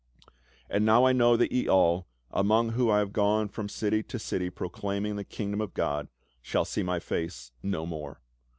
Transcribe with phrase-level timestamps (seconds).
[0.67, 4.17] "And now I know that ye all, among whom I have gone from city to
[4.17, 6.07] city proclaiming the kingdom of God,
[6.41, 8.19] shall see my face no more.